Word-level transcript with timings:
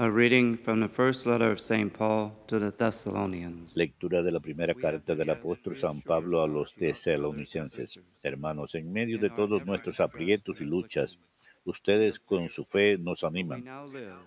A 0.00 0.08
reading 0.08 0.56
from 0.56 0.78
the 0.78 0.88
first 0.88 1.26
letter 1.26 1.50
of 1.50 1.58
St. 1.58 1.92
Paul 1.92 2.32
to 2.46 2.60
the 2.60 2.70
Thessalonians. 2.70 3.76
Lectura 3.76 4.22
de 4.22 4.30
la 4.30 4.38
primera 4.38 4.72
carta 4.72 5.16
del 5.16 5.28
apóstol 5.28 5.76
San 5.76 6.02
Pablo 6.02 6.40
a 6.40 6.46
los 6.46 6.72
tesalonicenses. 6.74 7.98
Hermanos, 8.22 8.76
en 8.76 8.92
medio 8.92 9.18
de 9.18 9.28
todos 9.30 9.66
nuestros 9.66 9.98
aprietos 9.98 10.60
y 10.60 10.64
luchas, 10.66 11.18
ustedes 11.64 12.20
con 12.20 12.48
su 12.48 12.64
fe 12.64 12.96
nos 12.96 13.24
animan. 13.24 13.64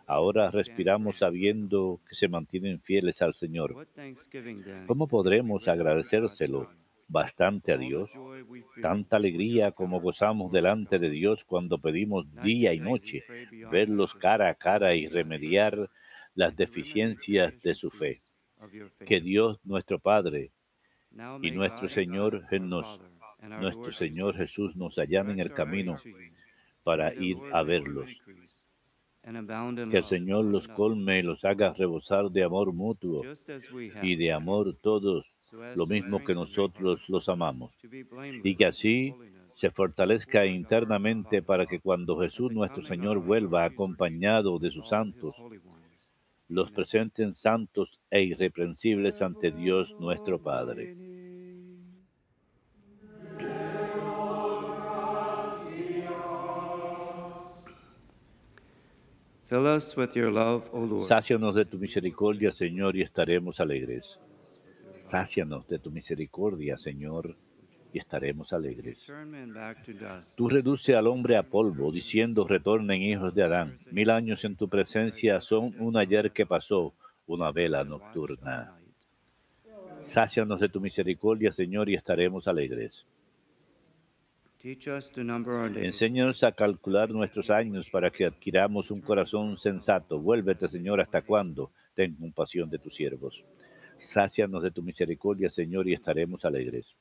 Ahora 0.08 0.52
respiramos 0.52 1.20
sabiendo 1.20 2.02
que 2.10 2.16
se 2.16 2.28
mantienen 2.28 2.82
fieles 2.82 3.22
al 3.22 3.34
Señor. 3.34 3.88
¿Cómo 4.88 5.08
podremos 5.08 5.70
agradecérselo 5.70 6.70
bastante 7.12 7.74
a 7.74 7.78
Dios? 7.78 8.10
Tanta 8.82 9.18
alegría 9.18 9.72
como 9.72 10.00
gozamos 10.00 10.52
delante 10.52 10.98
de 10.98 11.10
Dios 11.10 11.44
cuando 11.44 11.78
pedimos 11.78 12.26
día 12.42 12.74
y 12.74 12.80
noche 12.80 13.24
verlos 13.72 14.16
cara 14.16 14.50
a 14.50 14.56
cara 14.56 14.96
y 14.96 15.08
remediar 15.08 15.90
las 16.34 16.56
deficiencias 16.56 17.62
de 17.62 17.76
su 17.76 17.90
fe. 17.90 18.20
Que 19.06 19.20
Dios 19.20 19.60
nuestro 19.66 20.00
Padre 20.00 20.52
y 21.42 21.52
nuestro 21.52 21.90
Señor, 21.90 22.44
nos, 22.62 23.02
nuestro 23.42 23.92
Señor 23.92 24.36
Jesús 24.38 24.76
nos 24.76 24.98
allanen 24.98 25.40
el 25.40 25.54
camino 25.54 25.98
para 26.84 27.14
ir 27.14 27.38
a 27.52 27.64
verlos. 27.64 28.10
Que 29.92 29.98
el 29.98 30.04
Señor 30.04 30.46
los 30.46 30.68
colme 30.68 31.20
y 31.20 31.24
los 31.24 31.44
haga 31.44 31.74
rebosar 31.74 32.32
de 32.32 32.44
amor 32.44 32.74
mutuo 32.74 33.22
y 34.02 34.16
de 34.16 34.32
amor 34.32 34.76
todos 34.82 35.26
lo 35.76 35.86
mismo 35.86 36.24
que 36.24 36.34
nosotros 36.34 37.02
los 37.08 37.30
amamos, 37.30 37.72
y 38.44 38.56
que 38.56 38.66
así 38.66 39.14
se 39.56 39.70
fortalezca 39.70 40.46
internamente 40.46 41.42
para 41.42 41.66
que 41.66 41.80
cuando 41.80 42.20
Jesús 42.20 42.52
nuestro 42.52 42.84
Señor 42.84 43.20
vuelva 43.20 43.66
acompañado 43.66 44.58
de 44.60 44.72
sus 44.72 44.88
santos, 44.90 45.36
los 46.48 46.72
presenten 46.72 47.34
santos 47.34 48.00
e 48.10 48.24
irreprensibles 48.24 49.22
ante 49.22 49.52
Dios 49.52 49.96
nuestro 50.00 50.40
Padre. 50.40 50.96
Sácianos 61.08 61.56
de 61.56 61.66
tu 61.66 61.78
misericordia, 61.78 62.54
Señor, 62.54 62.96
y 62.96 63.02
estaremos 63.02 63.60
alegres. 63.60 64.18
Sácianos 65.12 65.68
de 65.68 65.78
tu 65.78 65.92
misericordia, 65.92 66.78
Señor, 66.78 67.36
y 67.92 68.00
estaremos 68.00 68.54
alegres. 68.54 69.06
Tú 70.38 70.48
reduce 70.48 70.96
al 70.96 71.08
hombre 71.08 71.36
a 71.36 71.44
polvo, 71.44 71.92
diciendo, 71.92 72.48
retornen 72.48 73.02
hijos 73.02 73.36
de 73.36 73.44
Adán. 73.44 73.78
Mil 73.92 74.10
años 74.10 74.46
en 74.46 74.56
tu 74.56 74.70
presencia 74.70 75.42
son 75.42 75.76
un 75.80 75.98
ayer 75.98 76.32
que 76.32 76.46
pasó, 76.46 76.94
una 77.28 77.52
vela 77.52 77.84
nocturna. 77.84 78.80
Sácianos 80.06 80.62
de 80.62 80.70
tu 80.70 80.80
misericordia, 80.80 81.52
Señor, 81.52 81.90
y 81.90 81.96
estaremos 81.96 82.48
alegres. 82.48 83.06
Enséñanos 84.64 86.42
a 86.46 86.54
calcular 86.54 87.10
nuestros 87.10 87.50
años 87.50 87.90
para 87.90 88.12
que 88.12 88.28
adquiramos 88.28 88.90
un 88.92 89.02
corazón 89.02 89.58
sensato. 89.58 90.20
Vuélvete, 90.20 90.70
Señor, 90.70 91.02
hasta 91.02 91.22
cuándo. 91.22 91.72
Ten 91.96 92.16
compasión 92.16 92.70
de 92.70 92.80
tus 92.80 92.96
siervos. 92.96 93.44
Sácianos 94.02 94.64
de 94.64 94.72
tu 94.72 94.84
misericordia, 94.84 95.50
Señor, 95.50 95.88
y 95.88 95.94
estaremos 95.94 96.44
alegres. 96.44 96.96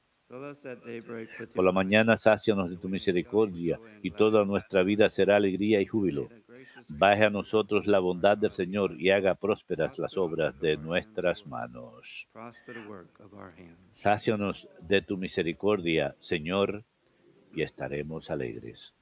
Por 1.54 1.64
la 1.64 1.72
mañana, 1.72 2.16
sácianos 2.16 2.70
de 2.70 2.76
tu 2.76 2.88
misericordia, 2.88 3.80
y 4.00 4.12
toda 4.12 4.44
nuestra 4.44 4.84
vida 4.84 5.10
será 5.10 5.36
alegría 5.36 5.80
y 5.80 5.86
júbilo. 5.86 6.28
Baje 6.88 7.24
a 7.24 7.30
nosotros 7.30 7.86
la 7.88 7.98
bondad 7.98 8.38
del 8.38 8.52
Señor 8.52 9.00
y 9.00 9.10
haga 9.10 9.34
prósperas 9.34 9.98
las 9.98 10.16
obras 10.16 10.58
de 10.60 10.76
nuestras 10.76 11.44
manos. 11.46 12.28
Sácianos 13.90 14.68
de 14.80 15.02
tu 15.02 15.16
misericordia, 15.16 16.14
Señor, 16.20 16.84
y 17.52 17.62
estaremos 17.62 18.30
alegres. 18.30 18.94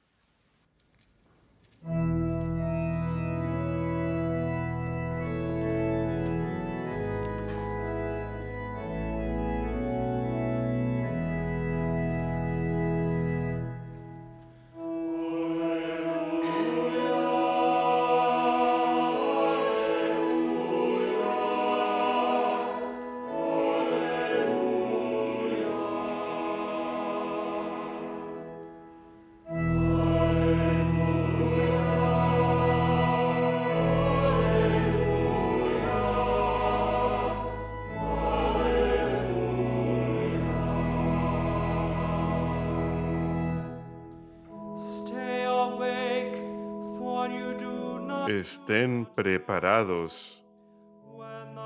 Estén 48.39 49.05
preparados, 49.15 50.41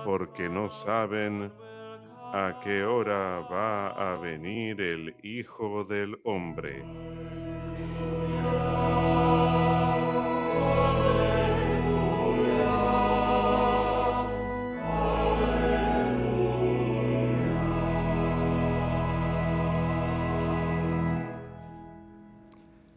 porque 0.03 0.49
no 0.49 0.71
saben 0.71 1.53
a 2.33 2.61
qué 2.63 2.83
hora 2.83 3.41
va 3.41 3.89
a 3.89 4.17
venir 4.17 4.81
el 4.81 5.15
Hijo 5.21 5.83
del 5.83 6.19
Hombre. 6.23 6.83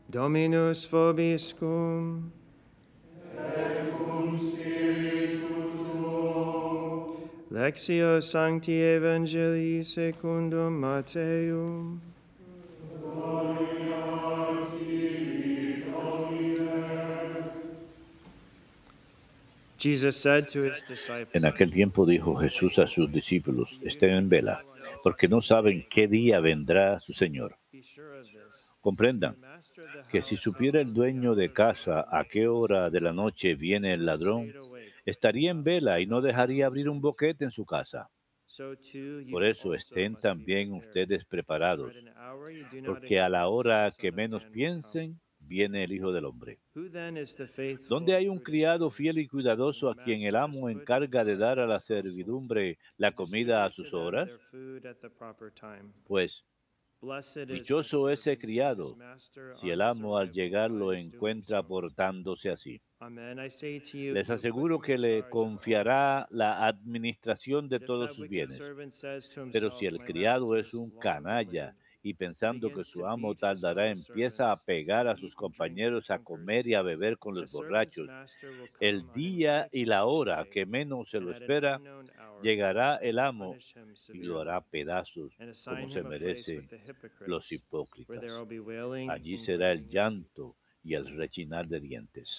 Dominus 0.09 0.89
vobiscum. 0.91 2.36
Lectio 7.67 8.23
Sancti 8.23 8.75
Evangelii 8.81 9.83
secundum 9.83 10.73
Matteum. 10.75 12.01
En 21.33 21.45
aquel 21.45 21.73
tiempo 21.73 22.07
dijo 22.07 22.37
Jesús 22.37 22.79
a 22.79 22.87
sus 22.87 23.11
discípulos, 23.11 23.69
estén 23.83 24.11
en 24.11 24.29
vela, 24.29 24.65
porque 25.03 25.27
no 25.27 25.41
saben 25.41 25.87
qué 25.91 26.07
día 26.07 26.39
vendrá 26.39 27.01
su 27.01 27.13
Señor. 27.13 27.57
Comprendan 28.81 29.37
que 30.09 30.23
si 30.23 30.37
supiera 30.37 30.81
el 30.81 30.95
dueño 30.95 31.35
de 31.35 31.53
casa 31.53 32.07
a 32.09 32.23
qué 32.25 32.47
hora 32.47 32.91
de 32.91 33.01
la 33.01 33.13
noche 33.13 33.57
viene 33.57 33.93
el 33.93 34.07
ladrón, 34.07 34.53
estaría 35.07 35.51
en 35.51 35.65
vela 35.65 36.01
y 36.01 36.07
no 36.07 36.21
dejaría 36.21 36.67
abrir 36.67 36.91
un 36.91 37.01
boquete 37.01 37.45
en 37.45 37.51
su 37.51 37.65
casa. 37.65 38.11
Por 39.31 39.45
eso 39.45 39.75
estén 39.75 40.17
también 40.17 40.73
ustedes 40.73 41.25
preparados, 41.25 41.93
porque 42.85 43.19
a 43.21 43.29
la 43.29 43.49
hora 43.49 43.91
que 43.97 44.13
menos 44.13 44.45
piensen, 44.47 45.21
viene 45.39 45.85
el 45.85 45.93
Hijo 45.93 46.13
del 46.13 46.25
Hombre. 46.27 46.59
¿Dónde 47.89 48.15
hay 48.15 48.29
un 48.29 48.39
criado 48.41 48.91
fiel 48.91 49.19
y 49.19 49.27
cuidadoso 49.27 49.89
a 49.91 49.97
quien 49.97 50.23
el 50.23 50.37
amo 50.37 50.69
encarga 50.69 51.25
de 51.25 51.37
dar 51.37 51.59
a 51.59 51.67
la 51.67 51.81
servidumbre 51.81 52.79
la 52.97 53.13
comida 53.13 53.65
a 53.65 53.71
sus 53.71 53.93
horas? 53.95 54.31
Pues 56.05 56.45
Dichoso 57.47 58.09
ese 58.11 58.39
criado 58.39 58.97
si 59.55 59.71
el 59.71 59.83
amo 59.83 60.17
al 60.17 60.33
llegar 60.33 60.71
lo 60.71 60.93
encuentra 60.93 61.63
portándose 61.63 62.51
así. 62.51 62.81
Les 63.93 64.31
aseguro 64.31 64.81
que 64.81 64.97
le 64.97 65.29
confiará 65.29 66.27
la 66.31 66.67
administración 66.67 67.69
de 67.69 67.79
todos 67.79 68.17
sus 68.17 68.27
bienes. 68.29 68.59
Pero 69.53 69.77
si 69.77 69.85
el 69.85 69.99
criado 69.99 70.57
es 70.57 70.73
un 70.73 70.91
canalla 70.99 71.75
y 72.03 72.15
pensando 72.15 72.73
que 72.73 72.85
su 72.85 73.07
amo 73.07 73.35
tardará, 73.35 73.91
empieza 73.91 74.51
a 74.51 74.57
pegar 74.57 75.09
a 75.09 75.17
sus 75.17 75.35
compañeros 75.35 76.11
a 76.11 76.21
comer 76.21 76.67
y 76.69 76.75
a 76.75 76.81
beber 76.81 77.19
con 77.19 77.35
los 77.35 77.53
borrachos. 77.53 78.09
El 78.81 79.13
día 79.13 79.69
y 79.73 79.85
la 79.85 80.07
hora 80.07 80.47
que 80.51 80.65
menos 80.65 81.11
se 81.11 81.21
lo 81.21 81.33
espera, 81.33 81.81
llegará 82.43 82.97
el 82.97 83.19
amo 83.19 83.57
y 84.13 84.23
lo 84.23 84.41
hará 84.41 84.63
pedazos 84.63 85.37
como 85.67 85.91
se 85.91 86.03
merecen 86.03 86.67
los 87.27 87.53
hipócritas. 87.53 88.25
Allí 89.11 89.37
será 89.37 89.73
el 89.73 89.87
llanto 89.87 90.57
y 90.87 90.95
el 90.95 91.17
rechinar 91.17 91.67
de 91.67 91.81
dientes. 91.81 92.39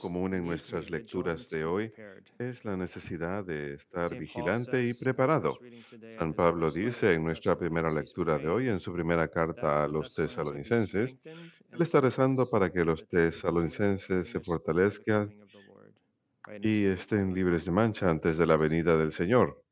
Común 0.00 0.34
en 0.34 0.46
nuestras 0.46 0.90
lecturas 0.90 1.50
de 1.50 1.64
hoy 1.64 1.92
es 2.38 2.64
la 2.64 2.76
necesidad 2.76 3.44
de 3.44 3.74
estar 3.74 4.16
vigilante 4.16 4.84
y 4.84 4.92
says 4.92 5.02
in 5.02 5.08
our 5.08 5.14
preparado. 5.14 5.58
San 6.16 6.34
Pablo 6.34 6.70
dice 6.70 7.14
en 7.14 7.24
nuestra 7.24 7.58
primera 7.58 7.90
lectura 7.90 8.38
de 8.38 8.48
hoy, 8.48 8.68
en 8.68 8.78
su 8.78 8.92
primera 8.92 9.26
carta 9.26 9.82
a 9.82 9.88
los 9.88 10.14
tesalonicenses, 10.14 11.16
él 11.24 11.82
está 11.82 12.00
rezando 12.00 12.48
para 12.48 12.70
que 12.70 12.84
los 12.84 13.08
tesalonicenses 13.08 14.28
se 14.28 14.38
fortalezcan 14.38 15.34
y 16.62 16.84
estén 16.84 17.34
libres 17.34 17.64
de 17.64 17.72
mancha 17.72 18.08
antes 18.08 18.38
de 18.38 18.46
la 18.46 18.56
venida 18.56 18.96
del 18.96 19.12
Señor. 19.12 19.64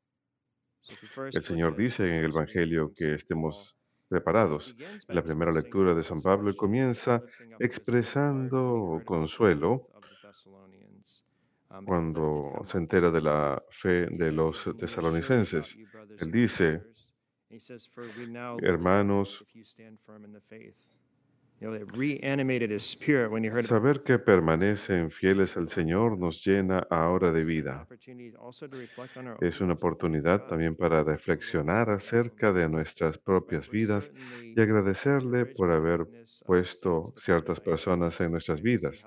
El 1.31 1.43
Señor 1.43 1.77
dice 1.77 2.03
en 2.03 2.25
el 2.25 2.31
Evangelio 2.31 2.93
que 2.93 3.13
estemos 3.13 3.77
preparados. 4.07 4.75
la 5.07 5.21
primera 5.21 5.51
lectura 5.51 5.93
de 5.93 6.03
San 6.03 6.21
Pablo, 6.21 6.55
comienza 6.55 7.21
expresando 7.59 9.01
consuelo 9.05 9.87
cuando 11.85 12.61
se 12.65 12.77
entera 12.77 13.11
de 13.11 13.21
la 13.21 13.61
fe 13.69 14.07
de 14.11 14.31
los 14.31 14.65
"We 14.67 14.71
are 14.71 14.87
sure 14.87 15.07
about 15.07 15.19
tesalonicenses. 15.21 15.77
Él 16.19 16.31
dice, 16.31 16.81
hermanos, 18.61 19.45
saber 23.63 24.03
que 24.03 24.19
permanecen 24.19 25.11
fieles 25.11 25.57
al 25.57 25.69
Señor 25.69 26.17
nos 26.17 26.45
llena 26.45 26.85
ahora 26.89 27.31
de 27.31 27.45
vida. 27.45 27.87
Es 29.41 29.61
una 29.61 29.73
oportunidad 29.73 30.25
God 30.25 30.47
también 30.47 30.75
para 30.75 31.03
reflexionar 31.03 31.89
acerca 31.89 32.51
de 32.51 32.69
nuestras 32.69 33.17
propias 33.17 33.69
vidas 33.69 34.11
y 34.43 34.59
agradecerle 34.59 35.45
por 35.45 35.71
haber 35.71 36.07
puesto 36.45 37.13
ciertas 37.17 37.59
personas 37.59 38.19
en 38.21 38.31
nuestras 38.31 38.61
vidas. 38.61 39.05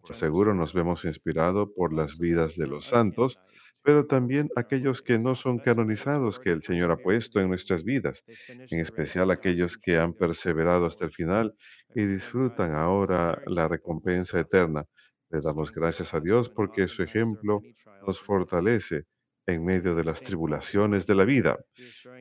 Por 0.00 0.16
seguro 0.16 0.54
nos 0.54 0.72
vemos 0.72 1.04
inspirados 1.04 1.70
por 1.76 1.92
las 1.92 2.18
vidas 2.18 2.56
de 2.56 2.66
los 2.66 2.86
santos, 2.86 3.38
pero 3.82 4.06
también 4.06 4.50
aquellos 4.56 5.02
que 5.02 5.18
no 5.18 5.34
son 5.34 5.58
canonizados 5.60 6.38
que 6.38 6.50
el 6.50 6.62
Señor 6.62 6.90
ha 6.90 6.96
puesto 6.98 7.40
en 7.40 7.48
nuestras 7.48 7.84
vidas, 7.84 8.24
en 8.70 8.80
especial 8.80 9.30
aquellos 9.30 9.78
que 9.78 9.96
han 9.98 10.14
perseverado 10.14 10.86
hasta 10.86 11.04
el 11.06 11.12
final 11.12 11.54
y 11.94 12.04
disfrutan 12.06 12.74
ahora 12.74 13.40
la 13.46 13.68
recompensa 13.68 14.40
eterna. 14.40 14.84
Le 15.30 15.40
damos 15.40 15.72
gracias 15.72 16.14
a 16.14 16.20
Dios 16.20 16.50
porque 16.50 16.88
su 16.88 17.02
ejemplo 17.02 17.66
nos 18.06 18.20
fortalece 18.20 19.04
en 19.52 19.64
medio 19.64 19.94
de 19.94 20.04
las 20.04 20.20
tribulaciones 20.20 21.06
de 21.06 21.14
la 21.14 21.24
vida. 21.24 21.58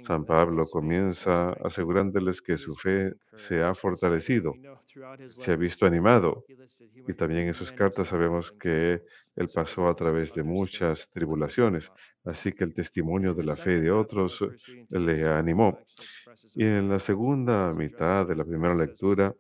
San 0.01 0.25
Pablo 0.25 0.65
comienza 0.67 1.51
asegurándoles 1.63 2.41
que 2.41 2.57
su 2.57 2.75
fe 2.75 3.13
se 3.35 3.61
ha 3.61 3.73
fortalecido, 3.75 4.53
se 5.27 5.51
ha 5.51 5.55
visto 5.55 5.85
animado 5.85 6.43
y 7.07 7.13
también 7.13 7.47
en 7.47 7.53
sus 7.53 7.71
cartas 7.71 8.07
sabemos 8.07 8.51
que 8.51 9.01
él 9.35 9.49
pasó 9.53 9.87
a 9.87 9.95
través 9.95 10.33
de 10.33 10.43
muchas 10.43 11.09
tribulaciones, 11.11 11.91
así 12.25 12.51
que 12.51 12.65
el 12.65 12.73
testimonio 12.73 13.33
de 13.33 13.43
la 13.43 13.55
fe 13.55 13.79
de 13.79 13.91
otros 13.91 14.39
today, 14.39 14.87
le 14.89 15.25
animó. 15.25 15.79
Y 16.55 16.65
en 16.65 16.89
la 16.89 16.99
segunda 16.99 17.71
mitad 17.73 18.27
de 18.27 18.35
la 18.35 18.43
primera 18.43 18.75
lectura, 18.75 19.33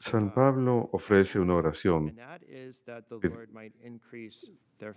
San. 0.00 0.34
Pablo 0.34 0.88
ofrece 0.92 1.38
una 1.38 1.54
oración 1.54 2.14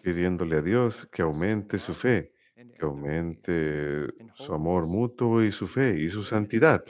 pidiéndole 0.01 0.57
a 0.57 0.61
Dios 0.61 1.07
que 1.11 1.21
aumente 1.21 1.77
su 1.77 1.93
fe, 1.93 2.33
que 2.55 2.85
aumente 2.85 4.07
su 4.35 4.53
amor 4.53 4.87
mutuo 4.87 5.43
y 5.43 5.51
su 5.51 5.67
fe 5.67 5.99
y 5.99 6.09
su 6.09 6.23
santidad. 6.23 6.83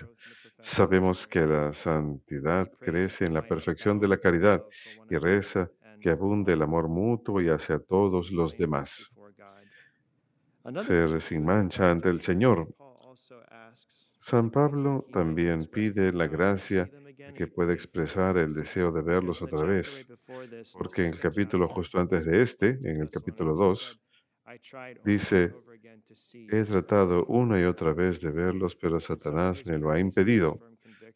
Sabemos 0.60 1.28
que 1.28 1.46
la 1.46 1.74
santidad 1.74 2.72
crece 2.80 3.26
en 3.26 3.34
la 3.34 3.42
perfección 3.42 4.00
de 4.00 4.08
la 4.08 4.18
caridad 4.18 4.64
y 5.10 5.18
reza 5.18 5.70
que 6.00 6.10
abunde 6.10 6.54
el 6.54 6.62
amor 6.62 6.88
mutuo 6.88 7.42
y 7.42 7.50
hacia 7.50 7.80
todos 7.80 8.32
los 8.32 8.58
demás. 8.58 9.12
Ser 10.86 11.22
sin 11.22 11.46
mancha 11.46 11.92
ante 11.92 12.10
el 12.10 12.22
Señor. 12.22 12.68
San 14.30 14.52
Pablo 14.52 15.06
también 15.14 15.68
pide 15.68 16.12
la 16.12 16.28
gracia 16.28 16.92
de 16.92 17.34
que 17.34 17.48
pueda 17.48 17.72
expresar 17.72 18.38
el 18.38 18.54
deseo 18.54 18.92
de 18.92 19.02
verlos 19.02 19.42
otra 19.42 19.64
vez, 19.64 20.06
porque 20.78 21.04
en 21.04 21.14
el 21.14 21.20
capítulo 21.22 21.70
justo 21.70 21.98
antes 21.98 22.26
de 22.26 22.42
este, 22.42 22.72
en 22.72 23.00
el 23.00 23.10
capítulo 23.10 23.56
2, 23.56 24.02
dice, 25.06 25.54
he 26.52 26.64
tratado 26.66 27.24
una 27.28 27.58
y 27.62 27.64
otra 27.64 27.94
vez 27.94 28.20
de 28.20 28.32
verlos, 28.32 28.76
pero 28.76 29.00
Satanás 29.00 29.66
me 29.66 29.78
lo 29.78 29.92
ha 29.92 30.00
impedido. 30.02 30.60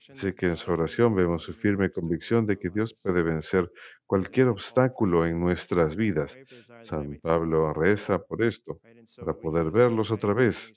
Así 0.09 0.31
que 0.31 0.45
en 0.45 0.55
su 0.55 0.71
oración 0.71 1.13
vemos 1.13 1.43
su 1.43 1.53
firme 1.53 1.91
convicción 1.91 2.45
de 2.45 2.57
que 2.57 2.69
Dios 2.69 2.93
puede 2.93 3.23
vencer 3.23 3.69
cualquier 4.11 4.49
obstáculo 4.49 5.25
en 5.25 5.39
nuestras 5.39 5.95
vidas. 5.95 6.37
San 6.83 7.17
Pablo 7.21 7.71
reza 7.71 8.19
por 8.19 8.43
esto, 8.43 8.81
para 9.17 9.33
poder 9.33 9.71
verlos 9.71 10.11
otra 10.11 10.33
vez. 10.33 10.73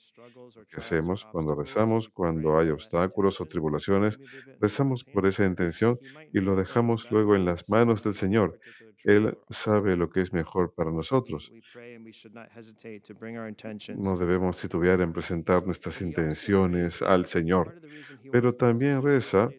¿Qué 0.69 0.77
hacemos 0.77 1.25
cuando 1.33 1.53
rezamos? 1.53 2.07
Cuando 2.07 2.57
hay 2.57 2.69
obstáculos 2.69 3.41
o 3.41 3.45
tribulaciones, 3.45 4.17
rezamos 4.61 5.03
por 5.03 5.27
esa 5.27 5.45
intención 5.45 5.99
y 6.31 6.39
lo 6.39 6.55
dejamos 6.55 7.11
luego 7.11 7.35
en 7.35 7.43
las 7.43 7.67
manos 7.67 8.01
del 8.03 8.13
Señor. 8.13 8.57
Él 9.03 9.37
sabe 9.49 9.97
lo 9.97 10.09
que 10.09 10.21
es 10.21 10.31
mejor 10.31 10.73
para 10.73 10.91
nosotros. 10.91 11.51
No 13.97 14.15
debemos 14.15 14.61
titubear 14.61 15.01
en 15.01 15.11
presentar 15.11 15.65
nuestras 15.65 16.01
intenciones 16.01 17.01
al 17.01 17.25
Señor. 17.25 17.81
Pero 18.31 18.53
también 18.53 19.03
reza, 19.03 19.49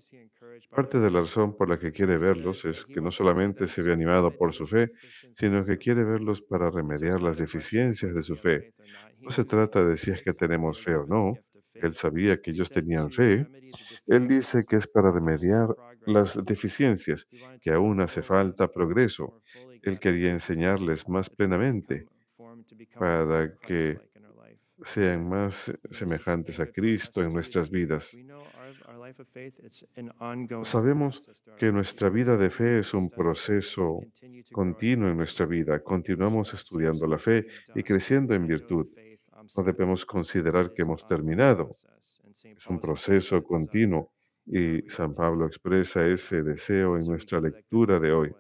parte 0.71 0.99
de 0.99 1.11
la 1.11 1.21
razón 1.21 1.57
por 1.57 1.69
la 1.69 1.79
que 1.79 1.93
quiere 1.93 2.19
verlos 2.19 2.65
es 2.65 2.87
que 2.87 3.01
no 3.01 3.11
solamente 3.11 3.67
se 3.67 3.83
ve 3.83 3.93
animado 3.93 4.37
por 4.37 4.55
su 4.55 4.67
fe, 4.67 4.93
sino 5.33 5.65
que 5.65 5.79
quiere 5.79 6.05
verlos 6.05 6.43
para 6.43 6.71
remediar 6.71 7.23
las 7.23 7.39
deficiencias 7.39 8.15
de 8.15 8.23
su 8.23 8.37
fe. 8.37 8.67
No 9.21 9.31
se 9.31 9.45
trata 9.45 9.85
de 9.85 9.97
si 9.97 10.11
es 10.11 10.23
que 10.23 10.33
tenemos 10.35 10.81
fe 10.83 10.95
o 10.97 11.07
no. 11.07 11.35
Él 11.75 11.95
sabía 11.95 12.41
que 12.41 12.51
ellos 12.53 12.71
tenían 12.71 13.11
fe. 13.11 13.47
Él 14.07 14.29
dice 14.29 14.65
que 14.67 14.77
es 14.77 14.87
para 14.87 15.11
remediar 15.13 15.69
las 16.07 16.43
deficiencias, 16.45 17.27
que 17.61 17.71
aún 17.71 18.01
hace 18.01 18.23
falta 18.23 18.69
progreso. 18.69 19.35
Él 19.83 19.99
quería 20.01 20.31
enseñarles 20.31 21.09
más 21.09 21.29
plenamente 21.31 22.07
para 22.99 23.57
que 23.59 23.99
sean 24.85 25.29
más 25.29 25.73
semejantes 25.91 26.61
a 26.61 26.67
Cristo 26.71 27.23
en 27.23 27.33
nuestras 27.33 27.71
vidas. 27.71 28.19
Sabemos 30.65 31.31
que 31.59 31.73
nuestra 31.73 32.09
vida 32.09 32.37
de 32.37 32.51
fe 32.51 32.81
es 32.81 32.95
un 32.95 33.11
proceso 33.11 34.01
continuo 34.53 35.09
en 35.11 35.17
nuestra 35.17 35.47
vida. 35.47 35.81
Continuamos 35.81 36.53
estudiando 36.55 37.07
la 37.07 37.19
fe 37.19 37.47
y 37.75 37.83
creciendo 37.83 38.35
en 38.35 38.47
virtud. 38.47 38.87
No 39.57 39.63
debemos 39.63 40.05
considerar 40.05 40.73
que 40.73 40.83
hemos 40.83 41.07
terminado. 41.07 41.71
Es 42.35 42.67
un 42.67 42.81
proceso 42.81 43.43
continuo 43.43 44.13
y 44.47 44.83
San 44.89 45.15
Pablo 45.15 45.47
expresa 45.47 46.07
ese 46.07 46.43
deseo 46.43 46.97
en 46.97 47.07
nuestra 47.07 47.41
lectura 47.41 47.99
de 47.99 48.13
hoy. 48.13 48.35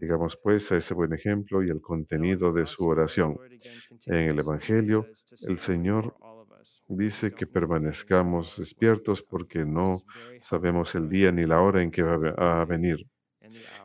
Digamos 0.00 0.36
pues 0.42 0.70
a 0.72 0.76
ese 0.76 0.94
buen 0.94 1.12
ejemplo 1.12 1.62
y 1.62 1.70
el 1.70 1.80
contenido 1.80 2.52
de 2.52 2.66
su 2.66 2.86
oración. 2.86 3.38
En 4.06 4.28
el 4.30 4.38
Evangelio, 4.38 5.06
el 5.48 5.58
Señor 5.58 6.14
dice 6.88 7.32
que 7.34 7.46
permanezcamos 7.46 8.56
despiertos 8.56 9.22
porque 9.22 9.64
no 9.64 10.04
sabemos 10.40 10.94
el 10.94 11.08
día 11.08 11.32
ni 11.32 11.46
la 11.46 11.60
hora 11.60 11.82
en 11.82 11.90
que 11.90 12.02
va 12.02 12.60
a 12.60 12.64
venir. 12.64 13.06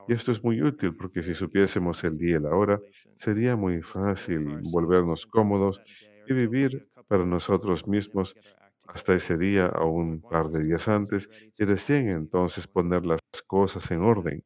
Y 0.07 0.13
esto 0.13 0.31
es 0.31 0.43
muy 0.43 0.61
útil 0.61 0.95
porque 0.95 1.23
si 1.23 1.33
supiésemos 1.35 2.03
el 2.03 2.17
día 2.17 2.37
y 2.37 2.41
la 2.41 2.55
hora, 2.55 2.79
sería 3.15 3.55
muy 3.55 3.81
fácil 3.81 4.59
volvernos 4.71 5.25
cómodos 5.25 5.81
y 6.27 6.33
vivir 6.33 6.87
para 7.07 7.25
nosotros 7.25 7.87
mismos 7.87 8.35
hasta 8.87 9.13
ese 9.15 9.37
día 9.37 9.67
o 9.79 9.87
un 9.87 10.21
par 10.21 10.49
de 10.49 10.63
días 10.63 10.87
antes 10.87 11.29
y 11.57 11.63
recién 11.63 12.09
entonces 12.09 12.67
poner 12.67 13.05
las 13.05 13.21
cosas 13.47 13.89
en 13.91 14.01
orden. 14.01 14.43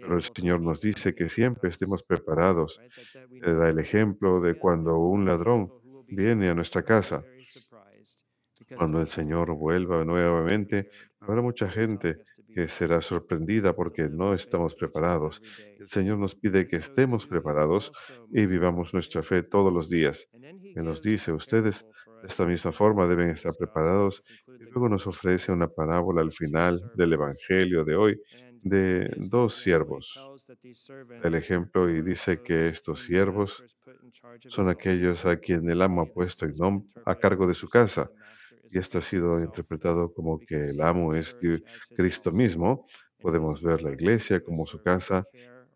Pero 0.00 0.16
el 0.16 0.22
Señor 0.22 0.60
nos 0.60 0.80
dice 0.80 1.14
que 1.14 1.28
siempre 1.28 1.70
estemos 1.70 2.02
preparados. 2.02 2.82
Da 3.40 3.68
el 3.68 3.78
ejemplo 3.78 4.40
de 4.40 4.54
cuando 4.56 4.98
un 4.98 5.24
ladrón 5.26 5.72
viene 6.08 6.50
a 6.50 6.54
nuestra 6.54 6.82
casa. 6.82 7.26
Cuando 8.76 9.00
el 9.00 9.08
Señor 9.08 9.52
vuelva 9.54 10.04
nuevamente, 10.04 10.90
habrá 11.20 11.42
mucha 11.42 11.68
gente 11.68 12.18
que 12.54 12.68
será 12.68 13.00
sorprendida 13.00 13.74
porque 13.74 14.08
no 14.08 14.34
estamos 14.34 14.74
preparados. 14.74 15.42
El 15.78 15.88
Señor 15.88 16.18
nos 16.18 16.34
pide 16.34 16.66
que 16.66 16.76
estemos 16.76 17.26
preparados 17.26 17.92
y 18.32 18.46
vivamos 18.46 18.92
nuestra 18.92 19.22
fe 19.22 19.42
todos 19.42 19.72
los 19.72 19.88
días. 19.88 20.28
Él 20.32 20.84
nos 20.84 21.02
dice, 21.02 21.32
ustedes 21.32 21.86
de 22.20 22.26
esta 22.26 22.44
misma 22.44 22.72
forma 22.72 23.06
deben 23.06 23.30
estar 23.30 23.52
preparados 23.58 24.22
y 24.46 24.64
luego 24.64 24.88
nos 24.88 25.06
ofrece 25.06 25.52
una 25.52 25.68
parábola 25.68 26.20
al 26.20 26.32
final 26.32 26.80
del 26.94 27.12
Evangelio 27.12 27.84
de 27.84 27.96
hoy 27.96 28.20
de 28.62 29.10
dos 29.16 29.54
siervos. 29.54 30.20
El 31.22 31.34
ejemplo 31.34 31.88
y 31.88 32.02
dice 32.02 32.42
que 32.42 32.68
estos 32.68 33.02
siervos 33.02 33.64
son 34.48 34.68
aquellos 34.68 35.24
a 35.24 35.36
quien 35.36 35.68
el 35.70 35.82
amo 35.82 36.02
ha 36.02 36.06
puesto 36.06 36.44
en 36.44 36.54
a 37.04 37.14
cargo 37.14 37.46
de 37.46 37.54
su 37.54 37.68
casa. 37.68 38.10
Y 38.70 38.78
esto 38.78 38.98
ha 38.98 39.02
sido 39.02 39.40
interpretado 39.40 40.12
como 40.12 40.38
que 40.38 40.60
el 40.60 40.80
amo 40.80 41.14
es 41.14 41.36
Cristo 41.96 42.30
mismo. 42.30 42.86
Podemos 43.20 43.60
ver 43.62 43.82
la 43.82 43.92
iglesia 43.92 44.42
como 44.42 44.66
su 44.66 44.80
casa 44.80 45.24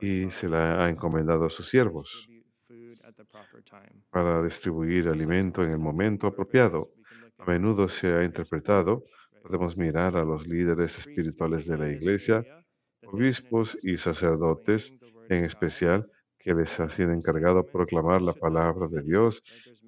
y 0.00 0.30
se 0.30 0.48
la 0.48 0.84
ha 0.84 0.88
encomendado 0.88 1.46
a 1.46 1.50
sus 1.50 1.68
siervos 1.68 2.28
para 4.10 4.42
distribuir 4.42 5.08
alimento 5.08 5.62
en 5.64 5.72
el 5.72 5.78
momento 5.78 6.26
apropiado. 6.26 6.90
A 7.38 7.44
menudo 7.50 7.88
se 7.88 8.12
ha 8.12 8.24
interpretado, 8.24 9.04
podemos 9.42 9.76
mirar 9.76 10.16
a 10.16 10.24
los 10.24 10.46
líderes 10.46 10.98
espirituales 10.98 11.66
de 11.66 11.78
la 11.78 11.90
iglesia, 11.90 12.44
obispos 13.06 13.76
y 13.82 13.96
sacerdotes 13.96 14.92
en 15.28 15.44
especial, 15.44 16.08
que 16.38 16.54
les 16.54 16.78
ha 16.78 16.88
sido 16.90 17.12
encargado 17.12 17.66
proclamar 17.66 18.20
la 18.22 18.34
palabra 18.34 18.86
de 18.88 19.02
Dios 19.02 19.42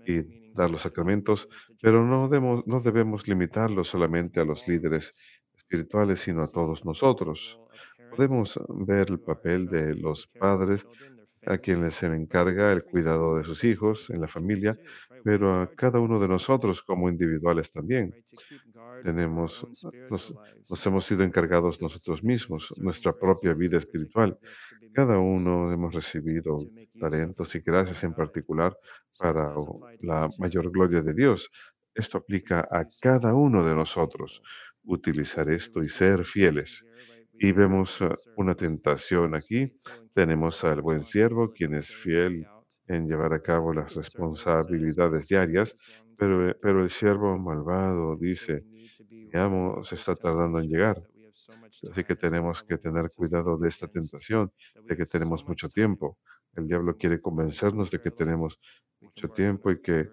y 0.06 0.45
dar 0.56 0.70
los 0.70 0.82
sacramentos, 0.82 1.48
pero 1.80 2.04
no 2.04 2.28
debemos, 2.28 2.66
no 2.66 2.80
debemos 2.80 3.28
limitarlo 3.28 3.84
solamente 3.84 4.40
a 4.40 4.44
los 4.44 4.66
líderes 4.68 5.16
espirituales, 5.56 6.20
sino 6.20 6.42
a 6.42 6.48
todos 6.50 6.84
nosotros. 6.84 7.60
Podemos 8.10 8.58
ver 8.68 9.10
el 9.10 9.20
papel 9.20 9.68
de 9.68 9.94
los 9.94 10.28
padres 10.38 10.86
a 11.46 11.58
quienes 11.58 11.94
se 11.94 12.06
encarga 12.06 12.72
el 12.72 12.84
cuidado 12.84 13.36
de 13.38 13.44
sus 13.44 13.64
hijos 13.64 14.10
en 14.10 14.20
la 14.20 14.28
familia, 14.28 14.78
pero 15.22 15.60
a 15.62 15.74
cada 15.74 16.00
uno 16.00 16.20
de 16.20 16.28
nosotros 16.28 16.82
como 16.82 17.08
individuales 17.08 17.70
también. 17.72 18.16
Tenemos, 19.02 19.66
nos, 20.10 20.34
nos 20.68 20.86
hemos 20.86 21.04
sido 21.04 21.22
encargados 21.22 21.80
nosotros 21.80 22.22
mismos, 22.22 22.72
nuestra 22.76 23.12
propia 23.12 23.52
vida 23.54 23.78
espiritual. 23.78 24.38
Cada 24.92 25.18
uno 25.18 25.72
hemos 25.72 25.94
recibido 25.94 26.58
talentos 26.98 27.54
y 27.54 27.60
gracias 27.60 28.02
en 28.04 28.14
particular 28.14 28.76
para 29.18 29.54
la 30.00 30.28
mayor 30.38 30.70
gloria 30.70 31.02
de 31.02 31.14
Dios. 31.14 31.50
Esto 31.94 32.18
aplica 32.18 32.68
a 32.70 32.86
cada 33.00 33.34
uno 33.34 33.64
de 33.64 33.74
nosotros. 33.74 34.42
Utilizar 34.84 35.50
esto 35.50 35.82
y 35.82 35.88
ser 35.88 36.24
fieles. 36.24 36.84
Y 37.38 37.52
vemos 37.52 38.00
uh, 38.00 38.14
una 38.36 38.54
tentación 38.54 39.34
aquí. 39.34 39.72
Tenemos 40.14 40.64
al 40.64 40.80
buen 40.80 41.04
siervo, 41.04 41.52
quien 41.52 41.74
es 41.74 41.94
fiel 41.94 42.46
en 42.88 43.08
llevar 43.08 43.32
a 43.34 43.42
cabo 43.42 43.72
las 43.72 43.94
responsabilidades 43.94 45.26
diarias, 45.26 45.76
pero, 46.16 46.48
eh, 46.48 46.56
pero 46.60 46.82
el 46.82 46.90
siervo 46.90 47.36
malvado 47.36 48.16
dice, 48.16 48.64
mi 49.10 49.30
amo 49.34 49.84
se 49.84 49.94
está 49.94 50.14
tardando 50.14 50.58
en 50.58 50.68
llegar. 50.68 51.02
Así 51.90 52.04
que 52.04 52.16
tenemos 52.16 52.62
que 52.62 52.78
tener 52.78 53.10
cuidado 53.14 53.58
de 53.58 53.68
esta 53.68 53.88
tentación, 53.88 54.52
de 54.74 54.96
que 54.96 55.06
tenemos 55.06 55.46
mucho 55.46 55.68
tiempo. 55.68 56.18
El 56.54 56.66
diablo 56.66 56.96
quiere 56.96 57.20
convencernos 57.20 57.90
de 57.90 58.00
que 58.00 58.10
tenemos 58.10 58.58
mucho 59.00 59.28
tiempo 59.28 59.70
y 59.70 59.80
que 59.80 60.08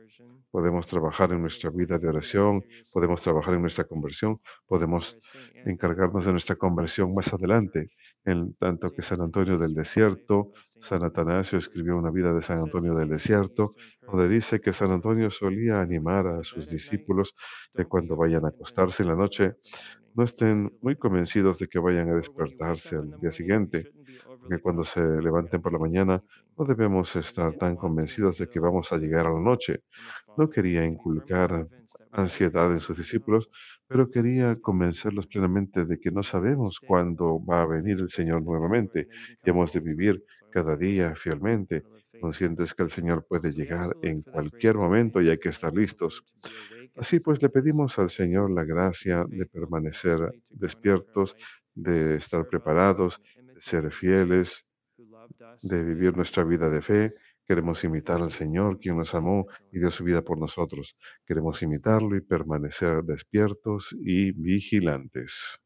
podemos 0.54 0.86
trabajar 0.86 1.32
en 1.32 1.42
nuestra 1.42 1.72
vida 1.72 1.98
de 1.98 2.08
oración, 2.08 2.64
podemos 2.92 3.24
trabajar 3.24 3.56
en 3.56 3.62
nuestra 3.62 3.86
conversión, 3.86 4.40
podemos 4.68 5.18
encargarnos 5.66 6.26
de 6.26 6.32
nuestra 6.32 6.56
conversión 6.56 7.12
más 7.16 7.34
adelante. 7.34 7.90
En 8.24 8.54
tanto 8.54 8.92
que 8.92 9.02
San 9.02 9.22
Antonio 9.22 9.58
del 9.58 9.74
Desierto, 9.74 10.52
San 10.80 11.04
Atanasio 11.04 11.58
escribió 11.58 11.98
una 11.98 12.12
vida 12.12 12.32
de 12.36 12.44
San 12.44 12.60
Antonio 12.60 12.94
del 12.94 13.10
Desierto, 13.10 13.74
donde 14.04 14.30
dice 14.30 14.62
que 14.62 14.74
San 14.74 14.92
Antonio 14.92 15.32
solía 15.32 15.82
animar 15.82 16.28
a 16.28 16.44
sus 16.44 16.70
discípulos 16.70 17.34
que 17.74 17.86
cuando 17.86 18.16
vayan 18.16 18.46
a 18.46 18.50
acostarse 18.50 19.02
en 19.02 19.10
la 19.10 19.16
noche, 19.16 19.56
no 20.14 20.24
estén 20.24 20.72
muy 20.82 20.96
convencidos 20.98 21.58
de 21.58 21.68
que 21.68 21.80
vayan 21.80 22.12
a 22.12 22.16
despertarse 22.16 22.96
al 22.96 23.20
día 23.20 23.32
siguiente, 23.32 23.92
porque 24.44 24.62
cuando 24.62 24.84
se 24.84 25.02
levanten 25.02 25.62
por 25.62 25.72
la 25.72 25.80
mañana 25.80 26.22
no 26.58 26.66
debemos 26.66 27.16
estar 27.16 27.54
tan 27.56 27.76
convencidos 27.78 28.38
de 28.38 28.48
que 28.50 28.60
vamos 28.60 28.92
a 28.92 28.98
llegar 28.98 29.26
a 29.26 29.32
la 29.34 29.40
noche. 29.40 29.80
No 30.38 30.50
quería 30.50 30.86
inculcar 30.86 31.68
ansiedad 32.12 32.72
en 32.72 32.80
sus 32.80 32.98
discípulos, 32.98 33.50
pero 33.88 34.10
quería 34.12 34.56
convencerlos 34.58 35.28
plenamente 35.28 35.86
de 35.86 36.00
que 36.00 36.12
no 36.12 36.24
sabemos 36.24 36.80
cuándo 36.80 37.44
va 37.44 37.62
a 37.62 37.66
venir 37.66 38.00
el 38.00 38.10
Señor 38.10 38.44
nuevamente 38.44 39.08
y 39.44 39.50
hemos 39.50 39.72
de 39.74 39.80
vivir 39.80 40.24
cada 40.50 40.76
día 40.76 41.16
fielmente, 41.16 41.84
conscientes 42.20 42.74
que 42.74 42.84
el 42.84 42.92
Señor 42.92 43.26
puede 43.28 43.52
llegar 43.52 43.96
en 44.02 44.22
cualquier 44.22 44.76
momento 44.76 45.22
y 45.22 45.30
hay 45.30 45.40
que 45.40 45.50
estar 45.50 45.74
listos. 45.74 46.24
Así 46.96 47.20
pues, 47.20 47.42
le 47.42 47.50
pedimos 47.50 47.98
al 47.98 48.10
Señor 48.10 48.52
la 48.52 48.64
gracia 48.66 49.26
de 49.28 49.46
permanecer 49.48 50.20
despiertos, 50.50 51.36
de 51.74 52.18
estar 52.18 52.46
preparados, 52.48 53.20
ser 53.64 53.92
fieles, 53.92 54.66
de 55.62 55.84
vivir 55.84 56.16
nuestra 56.18 56.44
vida 56.44 56.70
de 56.70 56.82
fe. 56.82 57.14
Queremos 57.46 57.84
imitar 57.84 58.22
al 58.22 58.32
Señor, 58.32 58.80
quien 58.80 58.98
nos 58.98 59.16
amó 59.16 59.48
y 59.72 59.80
dio 59.80 59.90
su 59.90 60.04
vida 60.04 60.22
por 60.22 60.38
nosotros. 60.38 60.98
Queremos 61.26 61.62
imitarlo 61.64 62.16
y 62.18 62.22
permanecer 62.22 63.04
despiertos 63.04 63.96
y 64.00 64.32
vigilantes. 64.34 65.63